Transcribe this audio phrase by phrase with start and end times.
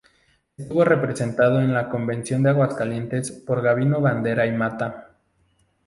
[0.57, 5.11] Estuvo representado en la Convención de Aguascalientes por Gabino Bandera y Mata.